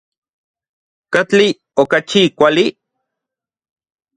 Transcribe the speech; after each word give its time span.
¿Katli 1.13 1.47
okachi 1.81 2.21
kuali? 2.37 2.65